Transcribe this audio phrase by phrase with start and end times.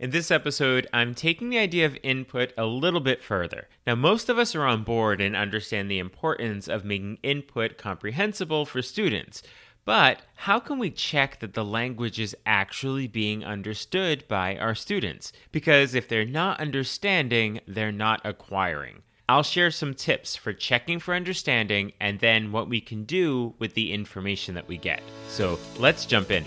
[0.00, 3.68] In this episode, I'm taking the idea of input a little bit further.
[3.86, 8.64] Now, most of us are on board and understand the importance of making input comprehensible
[8.64, 9.42] for students.
[9.84, 15.34] But how can we check that the language is actually being understood by our students?
[15.52, 19.02] Because if they're not understanding, they're not acquiring.
[19.28, 23.74] I'll share some tips for checking for understanding and then what we can do with
[23.74, 25.02] the information that we get.
[25.28, 26.46] So let's jump in.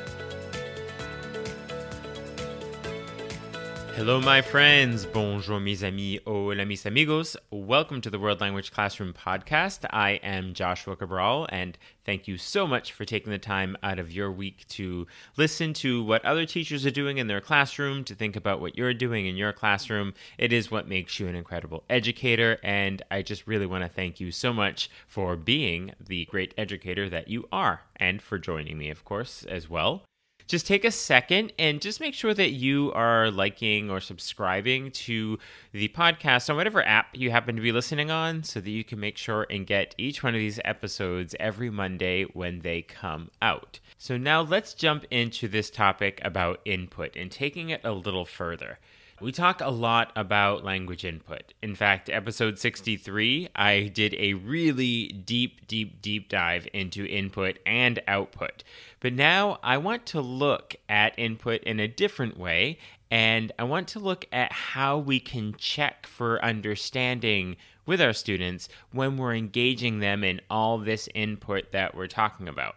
[4.01, 5.05] Hello, my friends.
[5.05, 6.19] Bonjour, mes amis.
[6.25, 7.37] Hola, mis amigos.
[7.51, 9.85] Welcome to the World Language Classroom podcast.
[9.91, 14.11] I am Joshua Cabral, and thank you so much for taking the time out of
[14.11, 15.05] your week to
[15.37, 18.95] listen to what other teachers are doing in their classroom, to think about what you're
[18.95, 20.15] doing in your classroom.
[20.39, 24.19] It is what makes you an incredible educator, and I just really want to thank
[24.19, 28.89] you so much for being the great educator that you are, and for joining me,
[28.89, 30.05] of course, as well
[30.47, 35.37] just take a second and just make sure that you are liking or subscribing to
[35.71, 38.99] the podcast on whatever app you happen to be listening on so that you can
[38.99, 43.79] make sure and get each one of these episodes every Monday when they come out.
[43.97, 48.79] So now let's jump into this topic about input and taking it a little further.
[49.21, 51.53] We talk a lot about language input.
[51.61, 58.01] In fact, episode 63, I did a really deep, deep, deep dive into input and
[58.07, 58.63] output.
[58.99, 62.79] But now I want to look at input in a different way,
[63.11, 68.69] and I want to look at how we can check for understanding with our students
[68.91, 72.75] when we're engaging them in all this input that we're talking about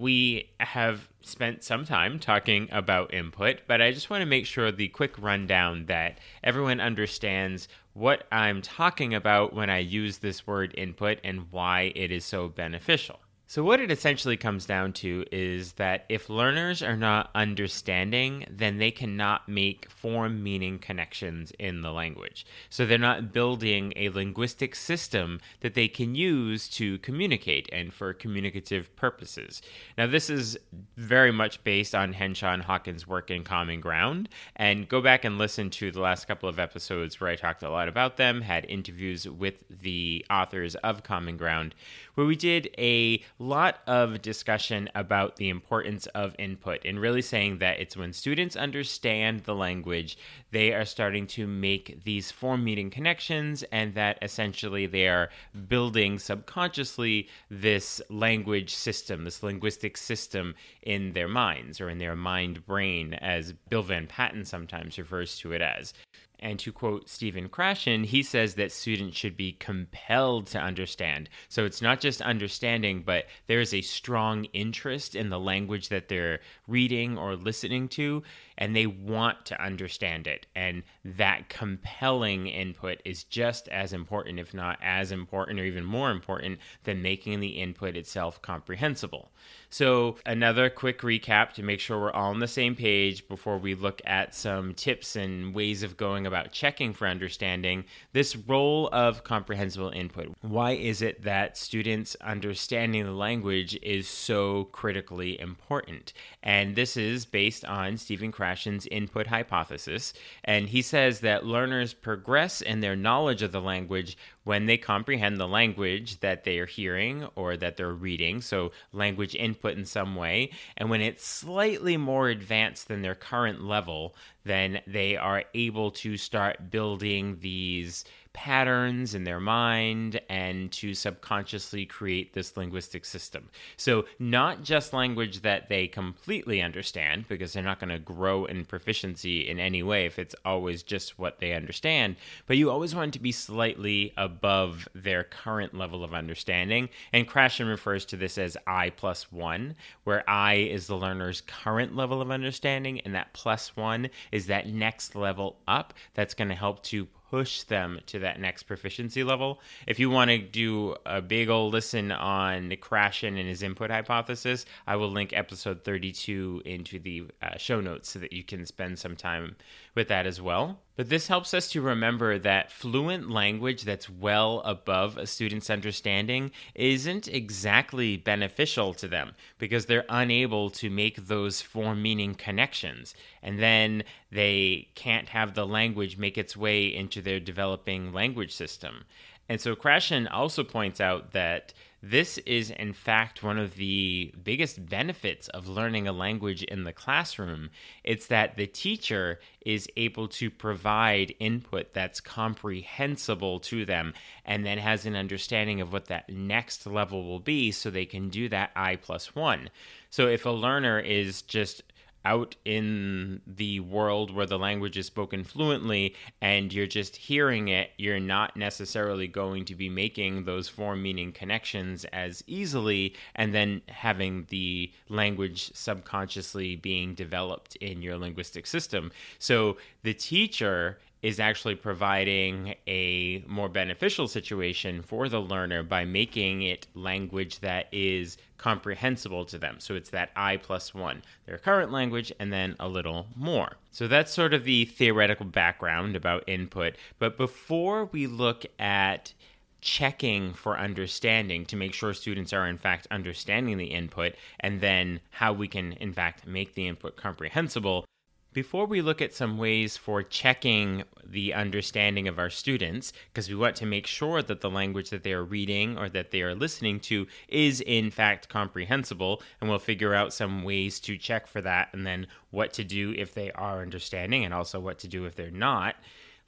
[0.00, 4.72] we have spent some time talking about input, but I just want to make sure
[4.72, 10.74] the quick rundown that everyone understands what I'm talking about when I use this word
[10.78, 13.20] input and why it is so beneficial.
[13.50, 18.78] So, what it essentially comes down to is that if learners are not understanding, then
[18.78, 22.46] they cannot make form meaning connections in the language.
[22.68, 28.12] So, they're not building a linguistic system that they can use to communicate and for
[28.12, 29.62] communicative purposes.
[29.98, 30.56] Now, this is
[30.96, 34.28] very much based on Henshaw and Hawkins' work in Common Ground.
[34.54, 37.70] And go back and listen to the last couple of episodes where I talked a
[37.70, 41.74] lot about them, had interviews with the authors of Common Ground,
[42.14, 47.58] where we did a lot of discussion about the importance of input and really saying
[47.58, 50.18] that it's when students understand the language,
[50.50, 55.30] they are starting to make these form meaning connections, and that essentially they are
[55.68, 62.66] building subconsciously this language system, this linguistic system in their minds or in their mind
[62.66, 65.94] brain, as Bill VanPatten sometimes refers to it as.
[66.40, 71.28] And to quote Stephen Krashen, he says that students should be compelled to understand.
[71.48, 76.08] So it's not just understanding, but there is a strong interest in the language that
[76.08, 78.22] they're reading or listening to,
[78.56, 80.46] and they want to understand it.
[80.56, 86.10] And that compelling input is just as important, if not as important, or even more
[86.10, 89.30] important than making the input itself comprehensible.
[89.68, 93.74] So, another quick recap to make sure we're all on the same page before we
[93.74, 99.24] look at some tips and ways of going about checking for understanding this role of
[99.24, 100.32] comprehensible input.
[100.40, 106.12] Why is it that students understanding the language is so critically important?
[106.42, 110.12] And this is based on Stephen Krashen's input hypothesis.
[110.44, 114.16] And he says that learners progress in their knowledge of the language
[114.50, 119.36] when they comprehend the language that they are hearing or that they're reading, so language
[119.36, 124.12] input in some way, and when it's slightly more advanced than their current level,
[124.44, 131.84] then they are able to start building these patterns in their mind and to subconsciously
[131.84, 133.48] create this linguistic system.
[133.76, 138.64] So, not just language that they completely understand, because they're not going to grow in
[138.64, 142.16] proficiency in any way if it's always just what they understand,
[142.46, 146.88] but you always want to be slightly above their current level of understanding.
[147.12, 149.74] And Krashen refers to this as I plus one,
[150.04, 154.68] where I is the learner's current level of understanding, and that plus one is that
[154.68, 159.60] next level up that's going to help to push them to that next proficiency level.
[159.86, 164.66] If you want to do a big old listen on Krashen and his input hypothesis,
[164.86, 168.98] I will link episode 32 into the uh, show notes so that you can spend
[168.98, 169.56] some time
[169.94, 170.80] with that as well.
[170.96, 176.50] But this helps us to remember that fluent language that's well above a student's understanding
[176.74, 183.14] isn't exactly beneficial to them because they're unable to make those form meaning connections.
[183.42, 189.04] And then they can't have the language make its way into their developing language system.
[189.48, 191.72] And so Krashen also points out that
[192.02, 196.94] this is, in fact, one of the biggest benefits of learning a language in the
[196.94, 197.68] classroom.
[198.04, 204.14] It's that the teacher is able to provide input that's comprehensible to them
[204.46, 208.30] and then has an understanding of what that next level will be so they can
[208.30, 209.68] do that I plus one.
[210.08, 211.82] So if a learner is just
[212.24, 217.90] out in the world where the language is spoken fluently and you're just hearing it,
[217.96, 223.80] you're not necessarily going to be making those form meaning connections as easily and then
[223.88, 229.10] having the language subconsciously being developed in your linguistic system.
[229.38, 236.62] So the teacher is actually providing a more beneficial situation for the learner by making
[236.62, 239.76] it language that is comprehensible to them.
[239.78, 243.76] So it's that I plus one, their current language, and then a little more.
[243.90, 246.96] So that's sort of the theoretical background about input.
[247.18, 249.32] But before we look at
[249.80, 255.20] checking for understanding to make sure students are in fact understanding the input and then
[255.30, 258.04] how we can in fact make the input comprehensible
[258.52, 263.54] before we look at some ways for checking the understanding of our students, because we
[263.54, 266.54] want to make sure that the language that they are reading or that they are
[266.54, 271.60] listening to is in fact comprehensible, and we'll figure out some ways to check for
[271.60, 275.24] that and then what to do if they are understanding and also what to do
[275.24, 275.94] if they're not.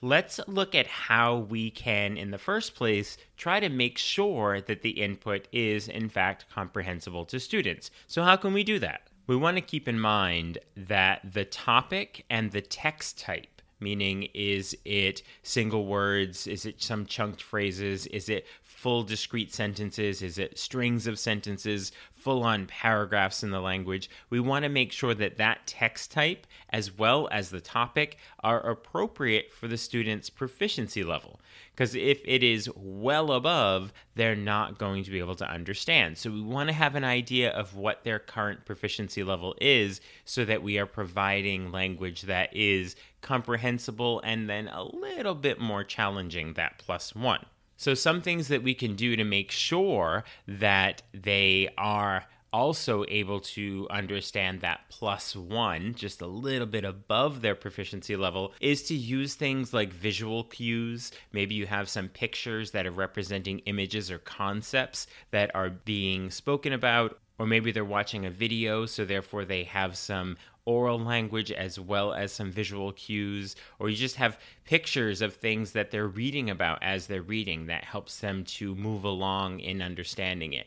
[0.04, 4.82] Let's look at how we can, in the first place, try to make sure that
[4.82, 7.93] the input is in fact comprehensible to students.
[8.08, 9.02] So, how can we do that?
[9.32, 14.76] We want to keep in mind that the topic and the text type, meaning is
[14.84, 20.58] it single words, is it some chunked phrases, is it full discrete sentences, is it
[20.58, 24.08] strings of sentences, full on paragraphs in the language.
[24.30, 28.60] We want to make sure that that text type, as well as the topic, are
[28.60, 31.40] appropriate for the student's proficiency level.
[31.74, 36.19] Because if it is well above, they're not going to be able to understand.
[36.19, 40.44] So we want to have an idea of what their current proficiency level is so
[40.44, 46.52] that we are providing language that is comprehensible and then a little bit more challenging,
[46.54, 47.44] that plus one.
[47.76, 53.40] So, some things that we can do to make sure that they are also able
[53.40, 58.94] to understand that plus one, just a little bit above their proficiency level, is to
[58.94, 61.12] use things like visual cues.
[61.32, 66.75] Maybe you have some pictures that are representing images or concepts that are being spoken
[66.75, 71.79] about, or maybe they're watching a video, so therefore they have some oral language as
[71.79, 76.50] well as some visual cues, or you just have pictures of things that they're reading
[76.50, 80.67] about as they're reading that helps them to move along in understanding it.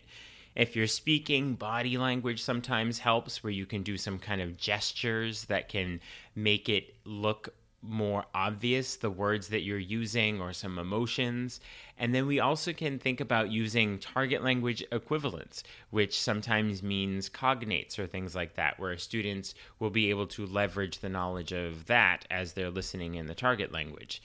[0.56, 5.46] If you're speaking, body language sometimes helps, where you can do some kind of gestures
[5.46, 6.00] that can
[6.34, 7.54] make it look
[7.88, 11.60] more obvious the words that you're using or some emotions.
[11.98, 17.98] And then we also can think about using target language equivalents, which sometimes means cognates
[17.98, 22.26] or things like that, where students will be able to leverage the knowledge of that
[22.30, 24.22] as they're listening in the target language.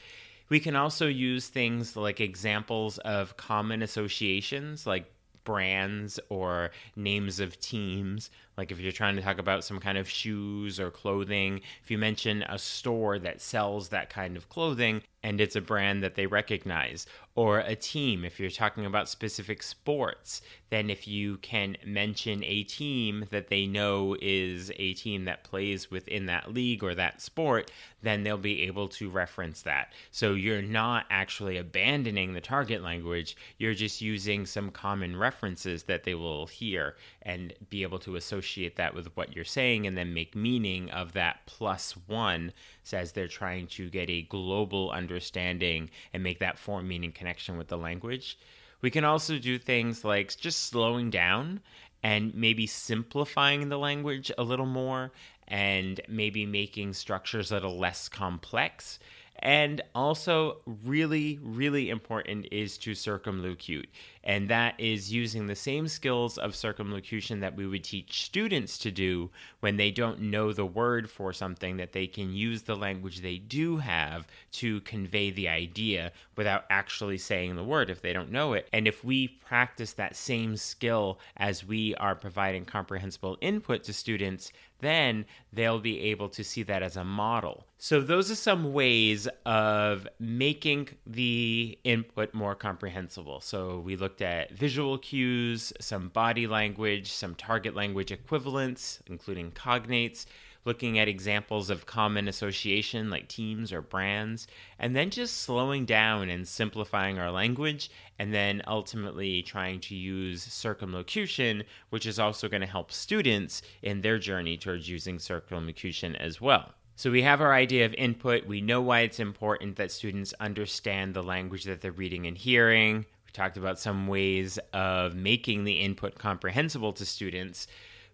[0.48, 5.12] We can also use things like examples of common associations, like
[5.44, 10.08] brands or names of teams like if you're trying to talk about some kind of
[10.08, 15.40] shoes or clothing, if you mention a store that sells that kind of clothing and
[15.40, 20.40] it's a brand that they recognize, or a team, if you're talking about specific sports,
[20.70, 25.90] then if you can mention a team that they know is a team that plays
[25.90, 27.70] within that league or that sport,
[28.02, 29.92] then they'll be able to reference that.
[30.10, 36.04] So you're not actually abandoning the target language, you're just using some common references that
[36.04, 38.39] they will hear and be able to associate
[38.76, 43.28] that with what you're saying and then make meaning of that plus one says they're
[43.28, 48.38] trying to get a global understanding and make that form meaning connection with the language.
[48.82, 51.60] We can also do things like just slowing down
[52.02, 55.12] and maybe simplifying the language a little more
[55.48, 58.98] and maybe making structures a little less complex
[59.40, 63.86] And also, really, really important is to circumlocute.
[64.22, 68.90] And that is using the same skills of circumlocution that we would teach students to
[68.90, 69.30] do
[69.60, 73.38] when they don't know the word for something, that they can use the language they
[73.38, 78.52] do have to convey the idea without actually saying the word if they don't know
[78.52, 78.68] it.
[78.74, 84.52] And if we practice that same skill as we are providing comprehensible input to students,
[84.80, 87.66] then they'll be able to see that as a model.
[87.78, 93.40] So, those are some ways of making the input more comprehensible.
[93.40, 100.26] So, we looked at visual cues, some body language, some target language equivalents, including cognates
[100.64, 104.46] looking at examples of common association like teams or brands,
[104.78, 110.42] and then just slowing down and simplifying our language, and then ultimately trying to use
[110.42, 116.40] circumlocution, which is also going to help students in their journey towards using circumlocution as
[116.40, 116.72] well.
[116.96, 118.46] So we have our idea of input.
[118.46, 123.06] We know why it's important that students understand the language that they're reading and hearing.
[123.24, 127.68] We talked about some ways of making the input comprehensible to students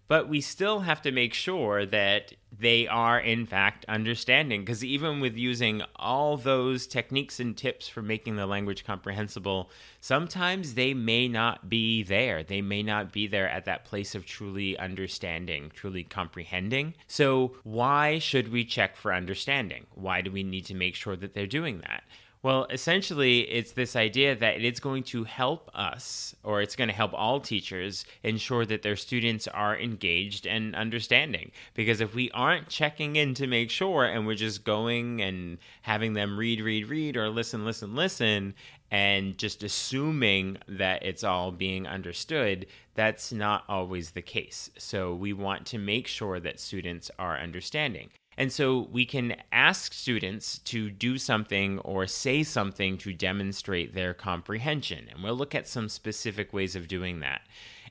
[0.07, 5.19] but we still have to make sure that they are in fact understanding because even
[5.19, 11.27] with using all those techniques and tips for making the language comprehensible sometimes they may
[11.27, 12.43] not be there.
[12.43, 16.93] They may not be there at that place of truly understanding truly comprehending.
[17.07, 19.85] So why should we check for understanding?
[19.93, 22.03] Why do we need to make sure that they're doing that
[22.47, 26.93] well, essentially, it's this idea that it's going to help us, or it's going to
[26.93, 31.51] help all teachers, ensure that their students are engaged and understanding.
[31.73, 36.13] Because if we aren't checking in to make sure, and we're just going and having
[36.13, 38.53] them read, read, read, or listen, listen, listen,
[38.91, 44.69] and just assuming that it's all being understood, that's not always the case.
[44.77, 48.09] So we want to make sure that students are understanding.
[48.37, 54.13] And so we can ask students to do something or say something to demonstrate their
[54.13, 55.07] comprehension.
[55.11, 57.41] And we'll look at some specific ways of doing that.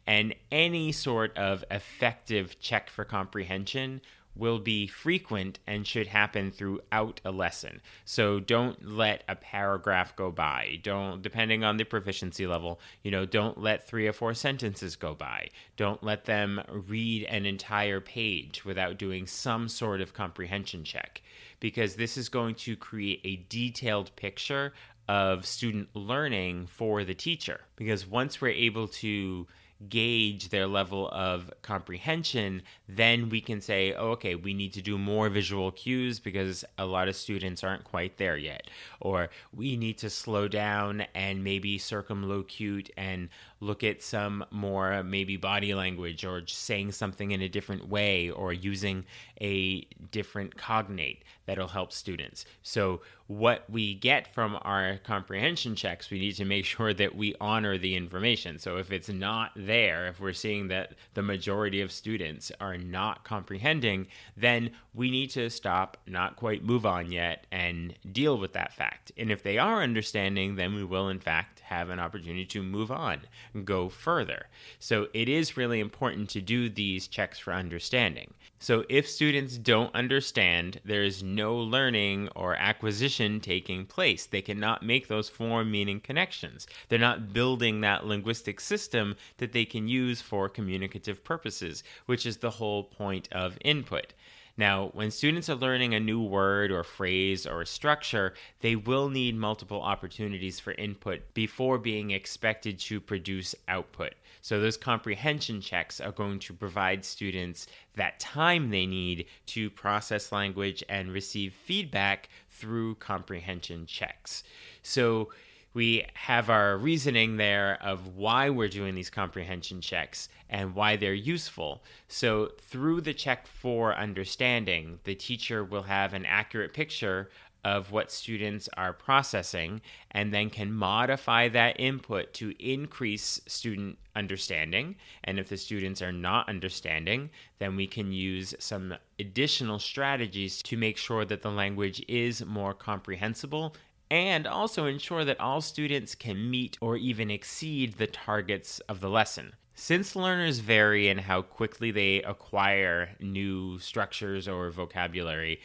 [0.06, 4.00] And any sort of effective check for comprehension
[4.36, 7.80] will be frequent and should happen throughout a lesson.
[8.04, 10.78] So don't let a paragraph go by.
[10.82, 15.14] Don't, depending on the proficiency level, you know, don't let three or four sentences go
[15.14, 15.48] by.
[15.76, 21.22] Don't let them read an entire page without doing some sort of comprehension check,
[21.60, 24.72] because this is going to create a detailed picture
[25.08, 27.60] of student learning for the teacher.
[27.76, 29.46] Because once we're able to
[29.88, 34.96] gauge their level of comprehension, then we can say, oh, okay, we need to do
[34.96, 38.68] more visual cues because a lot of students aren't quite there yet.
[39.00, 43.28] Or we need to slow down and maybe circumlocute and
[43.60, 48.52] look at some more maybe body language or saying something in a different way or
[48.52, 49.04] using
[49.40, 52.44] a different cognate that'll help students.
[52.62, 57.34] So, what we get from our comprehension checks, we need to make sure that we
[57.40, 58.58] honor the information.
[58.58, 63.24] So, if it's not there, if we're seeing that the majority of students are not
[63.24, 68.72] comprehending, then we need to stop, not quite move on yet, and deal with that
[68.72, 69.12] fact.
[69.16, 72.92] And if they are understanding, then we will, in fact, have an opportunity to move
[72.92, 73.22] on,
[73.64, 74.46] go further.
[74.78, 78.34] So it is really important to do these checks for understanding.
[78.60, 84.26] So if students don't understand, there is no learning or acquisition taking place.
[84.26, 86.68] They cannot make those form meaning connections.
[86.88, 92.36] They're not building that linguistic system that they can use for communicative purposes, which is
[92.36, 94.12] the whole point of input.
[94.58, 99.10] Now, when students are learning a new word or phrase or a structure, they will
[99.10, 104.14] need multiple opportunities for input before being expected to produce output.
[104.40, 110.32] So, those comprehension checks are going to provide students that time they need to process
[110.32, 114.42] language and receive feedback through comprehension checks.
[114.82, 115.30] So,
[115.76, 121.12] we have our reasoning there of why we're doing these comprehension checks and why they're
[121.12, 121.84] useful.
[122.08, 127.28] So, through the check for understanding, the teacher will have an accurate picture
[127.62, 134.96] of what students are processing and then can modify that input to increase student understanding.
[135.24, 137.28] And if the students are not understanding,
[137.58, 142.72] then we can use some additional strategies to make sure that the language is more
[142.72, 143.74] comprehensible
[144.10, 149.10] and also ensure that all students can meet or even exceed the targets of the
[149.10, 149.54] lesson.
[149.74, 155.60] Since learners vary in how quickly they acquire new structures or vocabulary,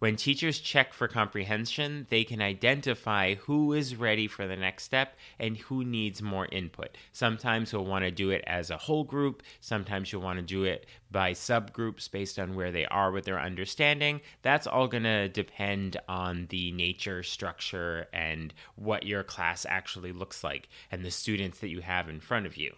[0.00, 5.16] When teachers check for comprehension, they can identify who is ready for the next step
[5.38, 6.96] and who needs more input.
[7.12, 10.64] Sometimes you'll want to do it as a whole group, sometimes you'll want to do
[10.64, 14.20] it by subgroups based on where they are with their understanding.
[14.42, 20.42] That's all going to depend on the nature, structure, and what your class actually looks
[20.42, 22.74] like and the students that you have in front of you.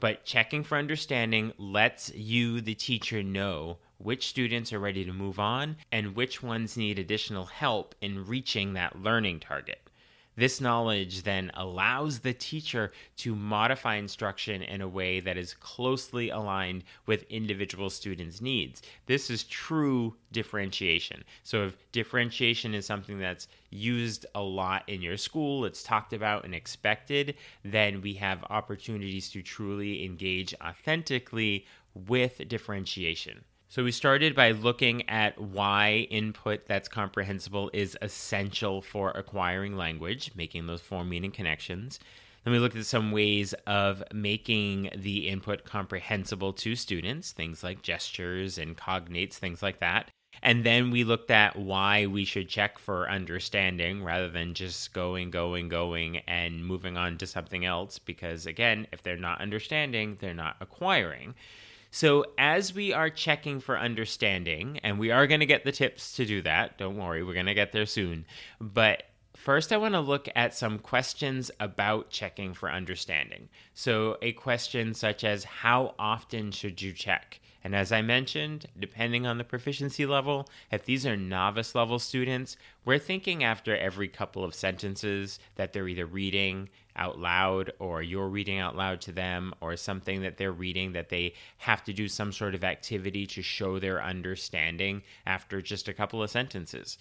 [0.00, 5.38] But checking for understanding lets you, the teacher, know which students are ready to move
[5.38, 9.80] on and which ones need additional help in reaching that learning target.
[10.38, 16.30] This knowledge then allows the teacher to modify instruction in a way that is closely
[16.30, 18.80] aligned with individual students' needs.
[19.06, 21.24] This is true differentiation.
[21.42, 26.44] So, if differentiation is something that's used a lot in your school, it's talked about
[26.44, 31.66] and expected, then we have opportunities to truly engage authentically
[32.06, 33.44] with differentiation.
[33.70, 40.32] So we started by looking at why input that's comprehensible is essential for acquiring language,
[40.34, 42.00] making those form meaning connections.
[42.44, 47.82] Then we looked at some ways of making the input comprehensible to students, things like
[47.82, 50.10] gestures and cognates, things like that.
[50.42, 55.30] And then we looked at why we should check for understanding rather than just going,
[55.30, 57.98] going, going and moving on to something else.
[57.98, 61.34] Because again, if they're not understanding, they're not acquiring.
[61.90, 66.12] So, as we are checking for understanding, and we are going to get the tips
[66.16, 68.26] to do that, don't worry, we're going to get there soon.
[68.60, 69.04] But
[69.34, 73.48] first, I want to look at some questions about checking for understanding.
[73.72, 77.40] So, a question such as How often should you check?
[77.64, 82.56] And as I mentioned, depending on the proficiency level, if these are novice level students,
[82.84, 86.68] we're thinking after every couple of sentences that they're either reading
[86.98, 91.08] out loud or you're reading out loud to them or something that they're reading that
[91.08, 95.94] they have to do some sort of activity to show their understanding after just a
[95.94, 96.98] couple of sentences.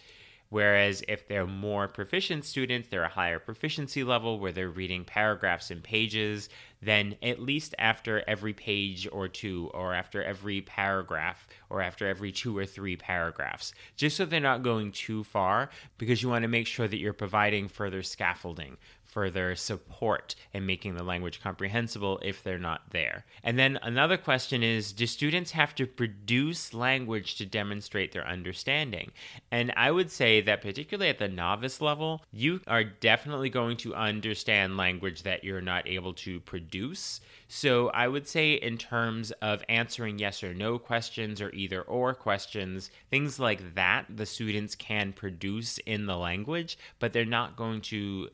[0.50, 5.72] Whereas if they're more proficient students, they're a higher proficiency level where they're reading paragraphs
[5.72, 6.48] and pages,
[6.82, 12.32] then at least after every page or two, or after every paragraph, or after every
[12.32, 16.48] two or three paragraphs, just so they're not going too far, because you want to
[16.48, 18.78] make sure that you're providing further scaffolding
[19.18, 23.26] further support in making the language comprehensible if they're not there.
[23.44, 29.10] And then another question is do students have to produce language to demonstrate their understanding?
[29.50, 33.96] And I would say that, particularly at the novice level, you are definitely going to
[33.96, 37.20] understand language that you're not able to produce.
[37.48, 42.14] So I would say, in terms of answering yes or no questions or either or
[42.14, 47.82] questions, things like that, the students can produce in the language, but they're not going
[47.82, 48.30] to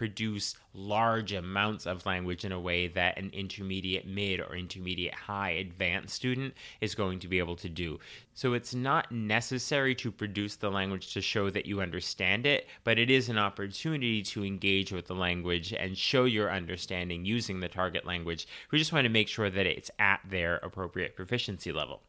[0.00, 5.50] produce large amounts of language in a way that an intermediate mid or intermediate high
[5.50, 7.98] advanced student is going to be able to do.
[8.32, 12.98] So it's not necessary to produce the language to show that you understand it, but
[12.98, 17.68] it is an opportunity to engage with the language and show your understanding using the
[17.68, 18.48] target language.
[18.70, 22.00] We just want to make sure that it's at their appropriate proficiency level.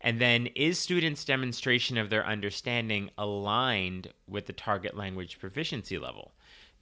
[0.00, 6.32] And then, is students' demonstration of their understanding aligned with the target language proficiency level?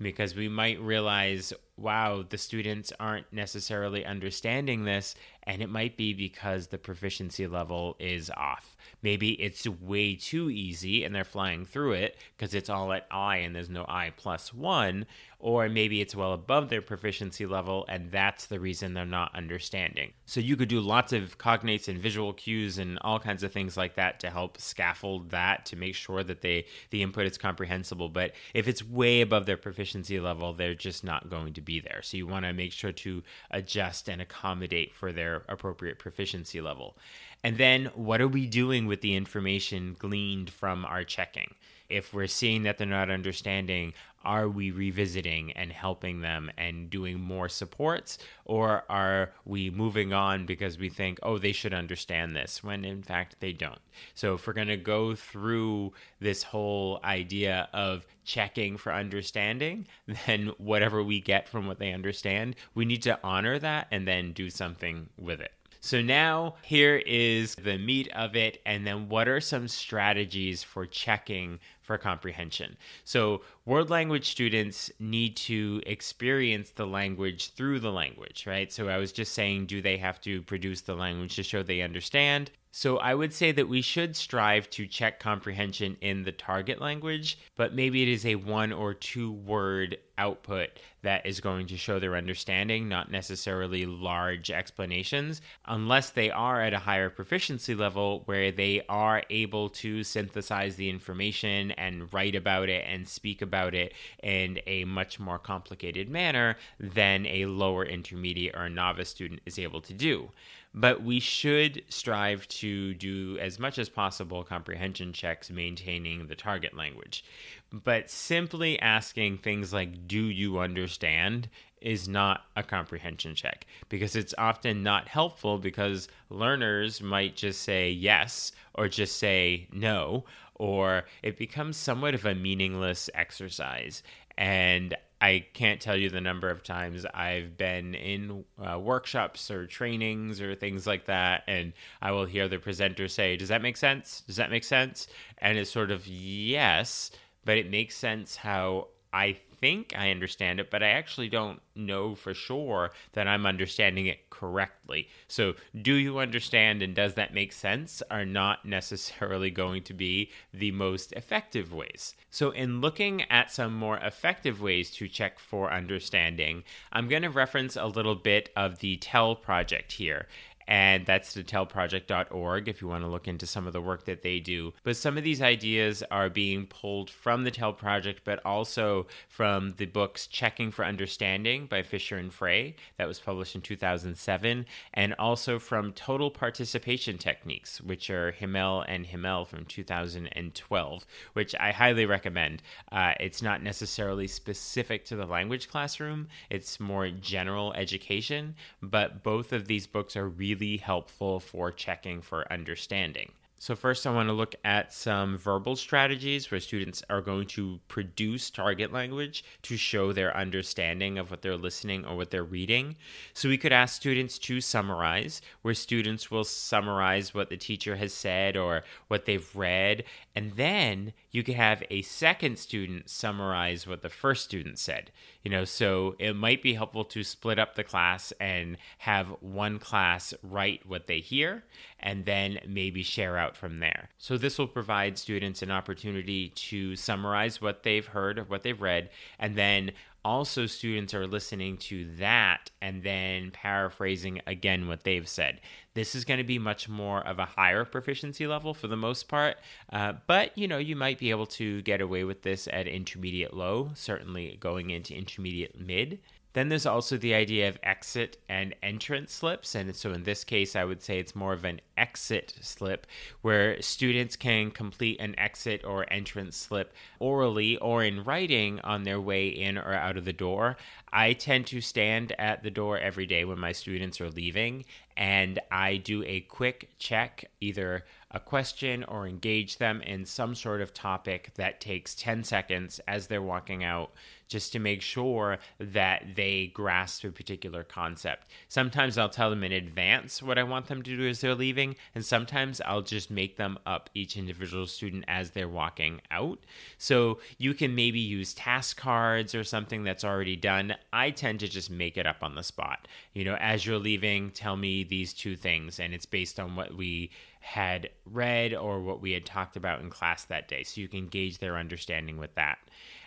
[0.00, 6.12] Because we might realize, wow, the students aren't necessarily understanding this, and it might be
[6.12, 8.76] because the proficiency level is off.
[9.02, 13.38] Maybe it's way too easy and they're flying through it because it's all at I
[13.38, 15.06] and there's no I plus one,
[15.38, 20.12] or maybe it's well above their proficiency level and that's the reason they're not understanding.
[20.24, 23.76] So you could do lots of cognates and visual cues and all kinds of things
[23.76, 28.08] like that to help scaffold that to make sure that they the input is comprehensible.
[28.08, 32.00] But if it's way above their proficiency level, they're just not going to be there.
[32.02, 36.96] So you want to make sure to adjust and accommodate for their appropriate proficiency level.
[37.44, 41.54] And then what are we doing with the information gleaned from our checking?
[41.88, 43.92] If we're seeing that they're not understanding,
[44.26, 48.18] are we revisiting and helping them and doing more supports?
[48.44, 53.02] Or are we moving on because we think, oh, they should understand this, when in
[53.02, 53.78] fact they don't?
[54.14, 59.86] So if we're going to go through this whole idea of checking for understanding,
[60.26, 64.32] then whatever we get from what they understand, we need to honor that and then
[64.32, 65.52] do something with it.
[65.80, 70.86] So now here is the meat of it, and then what are some strategies for
[70.86, 72.76] checking for comprehension?
[73.04, 78.72] So world language students need to experience the language through the language, right?
[78.72, 81.82] So I was just saying, do they have to produce the language to show they
[81.82, 82.50] understand?
[82.78, 87.38] So I would say that we should strive to check comprehension in the target language,
[87.56, 90.68] but maybe it is a one or two word output
[91.00, 96.74] that is going to show their understanding, not necessarily large explanations, unless they are at
[96.74, 102.68] a higher proficiency level where they are able to synthesize the information and write about
[102.68, 108.54] it and speak about it in a much more complicated manner than a lower intermediate
[108.54, 110.28] or novice student is able to do
[110.76, 116.76] but we should strive to do as much as possible comprehension checks maintaining the target
[116.76, 117.24] language.
[117.72, 121.48] But simply asking things like, Do you understand?
[121.82, 127.90] is not a comprehension check because it's often not helpful because learners might just say
[127.90, 134.02] yes or just say no, or it becomes somewhat of a meaningless exercise.
[134.38, 139.66] And I can't tell you the number of times I've been in uh, workshops or
[139.66, 143.78] trainings or things like that, and I will hear the presenter say, Does that make
[143.78, 144.22] sense?
[144.26, 145.08] Does that make sense?
[145.38, 147.10] And it's sort of yes,
[147.44, 152.14] but it makes sense how I think I understand it, but I actually don't know
[152.14, 155.08] for sure that I'm understanding it correctly.
[155.26, 160.30] So, do you understand and does that make sense are not necessarily going to be
[160.52, 162.14] the most effective ways.
[162.30, 167.30] So, in looking at some more effective ways to check for understanding, I'm going to
[167.30, 170.26] reference a little bit of the TELL project here
[170.68, 174.22] and that's the tellproject.org if you want to look into some of the work that
[174.22, 174.72] they do.
[174.82, 179.74] But some of these ideas are being pulled from the TELL project, but also from
[179.76, 185.14] the books Checking for Understanding by Fisher and Frey, that was published in 2007, and
[185.18, 192.06] also from Total Participation Techniques, which are Himmele and Himmele from 2012, which I highly
[192.06, 192.62] recommend.
[192.90, 199.52] Uh, it's not necessarily specific to the language classroom, it's more general education, but both
[199.52, 203.32] of these books are really really helpful for checking for understanding.
[203.58, 207.80] So, first, I want to look at some verbal strategies where students are going to
[207.88, 212.96] produce target language to show their understanding of what they're listening or what they're reading.
[213.32, 218.12] So, we could ask students to summarize, where students will summarize what the teacher has
[218.12, 220.04] said or what they've read.
[220.34, 225.10] And then you could have a second student summarize what the first student said.
[225.42, 229.78] You know, so it might be helpful to split up the class and have one
[229.78, 231.62] class write what they hear
[232.00, 234.08] and then maybe share out from there.
[234.16, 238.80] So, this will provide students an opportunity to summarize what they've heard, or what they've
[238.80, 239.92] read, and then
[240.26, 245.60] also students are listening to that and then paraphrasing again what they've said.
[245.94, 249.28] This is going to be much more of a higher proficiency level for the most
[249.28, 249.56] part,
[249.92, 253.54] uh, but you know you might be able to get away with this at intermediate
[253.54, 256.18] low, certainly going into intermediate mid.
[256.56, 259.74] Then there's also the idea of exit and entrance slips.
[259.74, 263.06] And so in this case, I would say it's more of an exit slip
[263.42, 269.20] where students can complete an exit or entrance slip orally or in writing on their
[269.20, 270.78] way in or out of the door.
[271.12, 275.60] I tend to stand at the door every day when my students are leaving and
[275.70, 280.92] I do a quick check, either a question or engage them in some sort of
[280.92, 284.12] topic that takes 10 seconds as they're walking out
[284.46, 288.46] just to make sure that they grasp a particular concept.
[288.68, 291.96] Sometimes I'll tell them in advance what I want them to do as they're leaving,
[292.14, 296.60] and sometimes I'll just make them up each individual student as they're walking out.
[296.98, 300.94] So you can maybe use task cards or something that's already done.
[301.12, 303.08] I tend to just make it up on the spot.
[303.32, 306.94] You know, as you're leaving, tell me these two things, and it's based on what
[306.94, 307.30] we
[307.66, 310.84] had read or what we had talked about in class that day.
[310.84, 312.78] So you can gauge their understanding with that.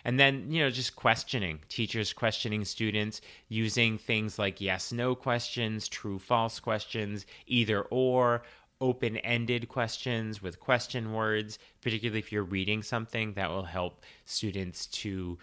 [0.02, 5.88] And then, you know, just questioning, teachers questioning students using things like yes no questions,
[5.88, 8.42] true false questions, either or,
[8.80, 14.86] open ended questions with question words, particularly if you're reading something that will help students
[14.86, 15.36] to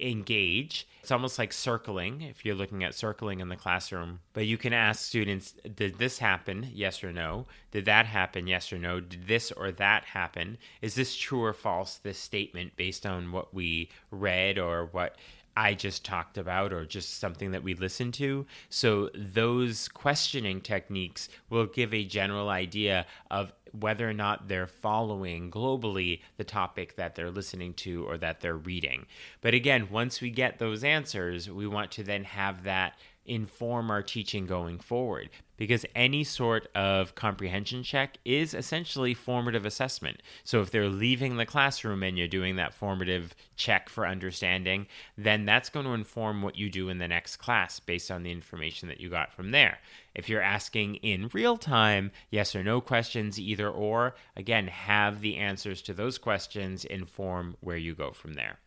[0.00, 0.86] engage.
[1.02, 4.20] It's almost like circling if you're looking at circling in the classroom.
[4.32, 6.70] But you can ask students, did this happen?
[6.72, 7.46] Yes or no.
[7.70, 8.46] Did that happen?
[8.46, 9.00] Yes or no.
[9.00, 10.58] Did this or that happen?
[10.82, 15.16] Is this true or false, this statement, based on what we read or what
[15.56, 18.44] I just talked about or just something that we listened to.
[18.68, 25.50] So, those questioning techniques will give a general idea of whether or not they're following
[25.50, 29.06] globally the topic that they're listening to or that they're reading.
[29.40, 34.02] But again, once we get those answers, we want to then have that inform our
[34.02, 40.22] teaching going forward because any sort of comprehension check is essentially formative assessment.
[40.44, 45.44] So if they're leaving the classroom and you're doing that formative check for understanding, then
[45.44, 48.88] that's going to inform what you do in the next class based on the information
[48.88, 49.78] that you got from there.
[50.14, 55.36] If you're asking in real time, yes or no questions, either or, again, have the
[55.36, 58.58] answers to those questions inform where you go from there.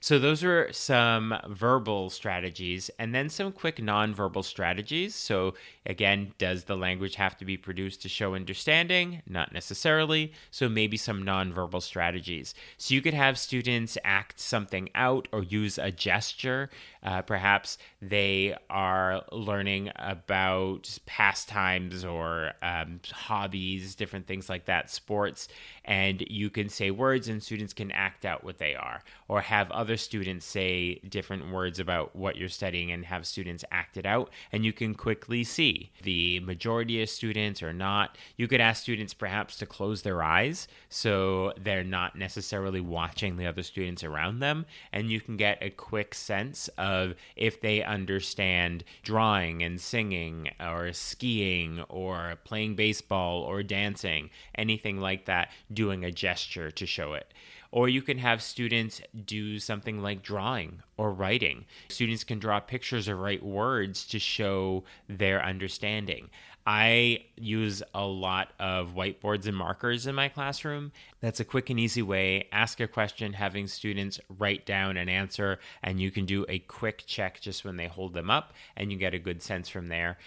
[0.00, 5.14] So those are some verbal strategies and then some quick nonverbal strategies.
[5.14, 5.54] So
[5.88, 9.22] again, does the language have to be produced to show understanding?
[9.26, 10.32] Not necessarily.
[10.50, 12.54] So maybe some nonverbal strategies.
[12.76, 16.68] So you could have students act something out or use a gesture.
[17.02, 25.48] Uh, perhaps they are learning about pastimes or um, hobbies, different things like that, sports,
[25.84, 29.70] and you can say words and students can act out what they are or have
[29.70, 34.30] other students say different words about what you're studying and have students act it out
[34.52, 39.14] and you can quickly see the majority of students or not you could ask students
[39.14, 44.64] perhaps to close their eyes so they're not necessarily watching the other students around them
[44.92, 50.92] and you can get a quick sense of if they understand drawing and singing or
[50.92, 57.32] skiing or playing baseball or dancing anything like that doing a gesture to show it.
[57.70, 61.66] Or you can have students do something like drawing or writing.
[61.90, 66.30] Students can draw pictures or write words to show their understanding.
[66.70, 70.92] I use a lot of whiteboards and markers in my classroom.
[71.20, 72.46] That's a quick and easy way.
[72.52, 77.04] Ask a question, having students write down an answer, and you can do a quick
[77.06, 80.18] check just when they hold them up, and you get a good sense from there.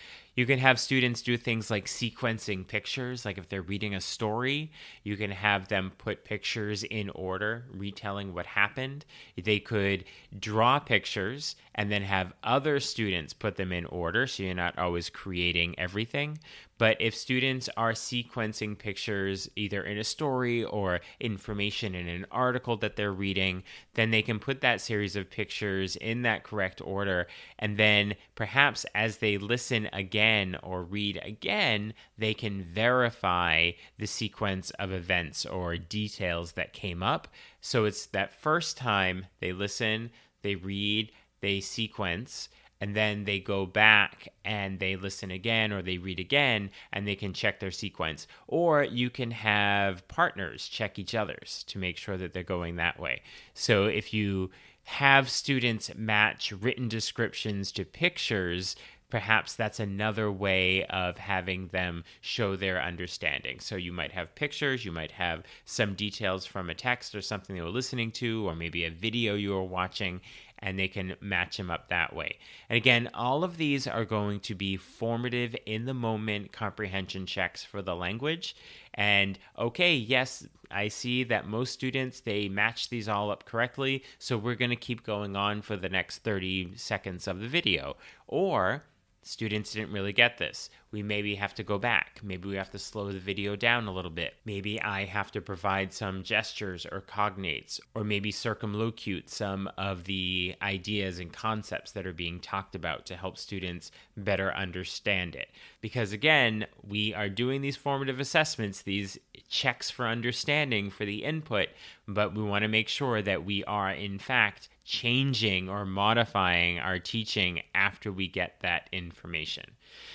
[0.41, 4.71] You can have students do things like sequencing pictures, like if they're reading a story,
[5.03, 9.05] you can have them put pictures in order, retelling what happened.
[9.39, 10.03] They could
[10.39, 15.11] draw pictures and then have other students put them in order, so you're not always
[15.11, 16.39] creating everything.
[16.81, 22.75] But if students are sequencing pictures either in a story or information in an article
[22.77, 23.61] that they're reading,
[23.93, 27.27] then they can put that series of pictures in that correct order.
[27.59, 34.71] And then perhaps as they listen again or read again, they can verify the sequence
[34.71, 37.27] of events or details that came up.
[37.59, 40.09] So it's that first time they listen,
[40.41, 42.49] they read, they sequence
[42.81, 47.15] and then they go back and they listen again or they read again and they
[47.15, 48.27] can check their sequence.
[48.47, 52.99] Or you can have partners check each other's to make sure that they're going that
[52.99, 53.21] way.
[53.53, 54.49] So if you
[54.83, 58.75] have students match written descriptions to pictures,
[59.11, 63.59] perhaps that's another way of having them show their understanding.
[63.59, 67.55] So you might have pictures, you might have some details from a text or something
[67.55, 70.21] they were listening to, or maybe a video you were watching,
[70.61, 72.37] and they can match them up that way.
[72.69, 77.63] And again, all of these are going to be formative in the moment comprehension checks
[77.63, 78.55] for the language.
[78.93, 84.37] And okay, yes, I see that most students they match these all up correctly, so
[84.37, 87.97] we're going to keep going on for the next 30 seconds of the video.
[88.27, 88.83] Or
[89.23, 90.69] students didn't really get this.
[90.91, 92.19] We maybe have to go back.
[92.23, 94.33] Maybe we have to slow the video down a little bit.
[94.45, 100.55] Maybe I have to provide some gestures or cognates, or maybe circumlocute some of the
[100.61, 105.49] ideas and concepts that are being talked about to help students better understand it.
[105.81, 109.17] Because again, we are doing these formative assessments, these
[109.49, 111.69] checks for understanding for the input,
[112.07, 116.99] but we want to make sure that we are, in fact, changing or modifying our
[116.99, 119.65] teaching after we get that information.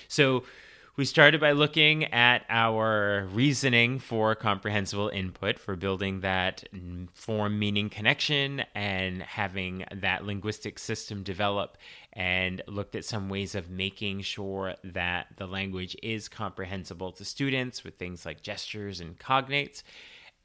[0.08, 0.44] So,
[0.96, 6.64] we started by looking at our reasoning for comprehensible input for building that
[7.12, 11.76] form meaning connection and having that linguistic system develop
[12.14, 17.84] and looked at some ways of making sure that the language is comprehensible to students
[17.84, 19.82] with things like gestures and cognates.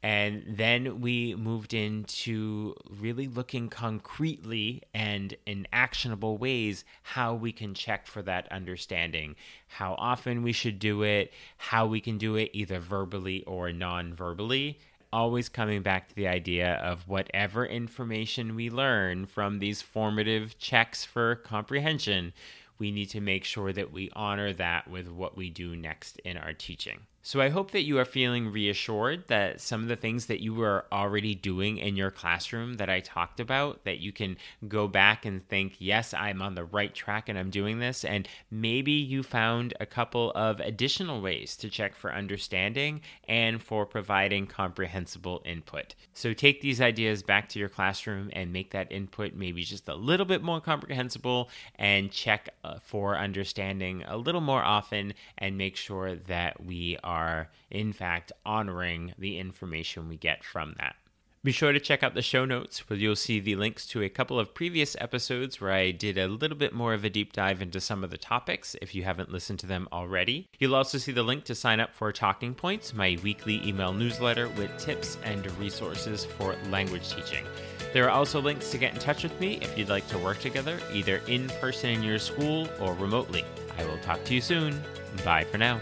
[0.02, 7.72] And then we moved into really looking concretely and in actionable ways how we can
[7.72, 9.36] check for that understanding,
[9.68, 14.12] how often we should do it, how we can do it either verbally or non
[14.12, 14.80] verbally.
[15.12, 21.04] Always coming back to the idea of whatever information we learn from these formative checks
[21.04, 22.32] for comprehension,
[22.78, 26.38] we need to make sure that we honor that with what we do next in
[26.38, 27.02] our teaching.
[27.24, 30.54] So I hope that you are feeling reassured that some of the things that you
[30.54, 35.24] were already doing in your classroom that I talked about, that you can go back
[35.24, 38.04] and think, yes, I'm on the right track and I'm doing this.
[38.04, 43.86] And maybe you found a couple of additional ways to check for understanding and for
[43.86, 45.94] providing comprehensible input.
[46.14, 49.94] So take these ideas back to your classroom and make that input maybe just a
[49.94, 55.76] little bit more comprehensible and check uh, for understanding a little more often and make
[55.76, 60.96] sure that we are are, in fact, honoring the information we get from that.
[61.44, 64.08] Be sure to check out the show notes where you'll see the links to a
[64.08, 67.60] couple of previous episodes where I did a little bit more of a deep dive
[67.60, 70.46] into some of the topics if you haven't listened to them already.
[70.60, 74.48] You'll also see the link to sign up for Talking Points, my weekly email newsletter
[74.50, 77.44] with tips and resources for language teaching.
[77.92, 80.38] There are also links to get in touch with me if you'd like to work
[80.38, 83.44] together, either in person in your school or remotely.
[83.76, 84.80] I will talk to you soon.
[85.24, 85.80] Bye for now.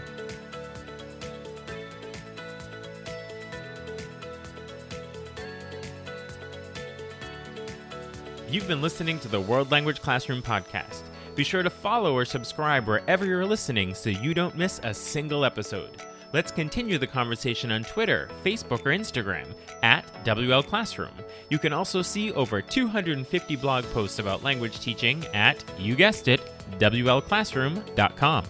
[8.51, 11.03] You've been listening to the World Language Classroom podcast.
[11.35, 15.45] Be sure to follow or subscribe wherever you're listening so you don't miss a single
[15.45, 16.01] episode.
[16.33, 19.47] Let's continue the conversation on Twitter, Facebook, or Instagram
[19.83, 21.13] at WL Classroom.
[21.49, 26.41] You can also see over 250 blog posts about language teaching at, you guessed it,
[26.77, 28.43] WLClassroom.com.